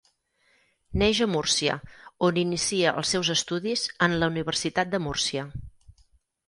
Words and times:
Neix 1.01 1.19
a 1.25 1.27
Múrcia, 1.33 1.75
on 2.29 2.39
inicia 2.45 2.95
els 3.03 3.15
seus 3.17 3.33
estudis 3.37 3.85
en 4.09 4.21
la 4.23 4.35
Universitat 4.35 4.95
de 4.97 5.03
Múrcia. 5.09 5.47